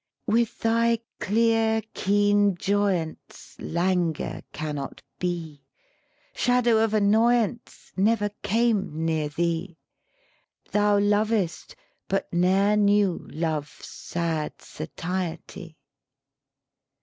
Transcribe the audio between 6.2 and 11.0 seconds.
Shadow of annoyance Never came near thee: Thou